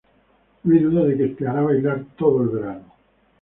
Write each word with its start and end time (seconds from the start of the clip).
No 0.63 0.73
hay 0.73 0.79
duda 0.81 1.03
de 1.05 1.15
que 1.15 1.27
te 1.27 1.47
hará 1.47 1.61
bailar 1.61 2.03
todo 2.17 2.41
el 2.41 2.49
verano. 2.49 2.93